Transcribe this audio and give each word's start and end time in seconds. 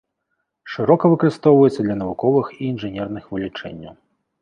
Шырока 0.75 1.11
выкарыстоўваецца 1.11 1.81
для 1.89 1.99
навуковых 2.01 2.45
і 2.59 2.61
інжынерных 2.73 3.33
вылічэнняў. 3.33 4.01